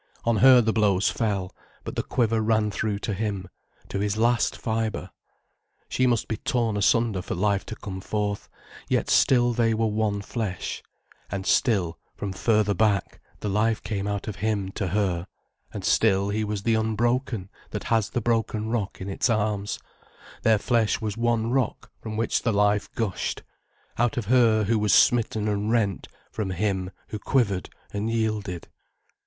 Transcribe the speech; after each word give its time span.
On 0.25 0.37
her 0.37 0.61
the 0.61 0.73
blows 0.73 1.11
fell, 1.11 1.55
but 1.83 1.95
the 1.95 2.01
quiver 2.01 2.41
ran 2.41 2.71
through 2.71 2.97
to 2.97 3.13
him, 3.13 3.47
to 3.89 3.99
his 3.99 4.17
last 4.17 4.57
fibre. 4.57 5.11
She 5.89 6.07
must 6.07 6.27
be 6.27 6.37
torn 6.37 6.75
asunder 6.75 7.21
for 7.21 7.35
life 7.35 7.67
to 7.67 7.75
come 7.75 8.01
forth, 8.01 8.49
yet 8.89 9.11
still 9.11 9.53
they 9.53 9.75
were 9.75 9.85
one 9.85 10.23
flesh, 10.23 10.81
and 11.29 11.45
still, 11.45 11.99
from 12.15 12.33
further 12.33 12.73
back, 12.73 13.21
the 13.41 13.47
life 13.47 13.83
came 13.83 14.07
out 14.07 14.27
of 14.27 14.37
him 14.37 14.71
to 14.71 14.87
her, 14.87 15.27
and 15.71 15.85
still 15.85 16.29
he 16.29 16.43
was 16.43 16.63
the 16.63 16.73
unbroken 16.73 17.51
that 17.69 17.83
has 17.83 18.09
the 18.09 18.21
broken 18.21 18.69
rock 18.69 19.01
in 19.01 19.07
its 19.07 19.29
arms, 19.29 19.77
their 20.41 20.57
flesh 20.57 20.99
was 20.99 21.15
one 21.15 21.51
rock 21.51 21.91
from 22.01 22.17
which 22.17 22.41
the 22.41 22.51
life 22.51 22.91
gushed, 22.95 23.43
out 23.99 24.17
of 24.17 24.25
her 24.25 24.63
who 24.63 24.79
was 24.79 24.95
smitten 24.95 25.47
and 25.47 25.69
rent, 25.69 26.07
from 26.31 26.49
him 26.49 26.89
who 27.09 27.19
quivered 27.19 27.69
and 27.93 28.09
yielded. 28.09 28.67